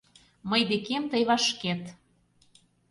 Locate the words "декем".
0.69-1.03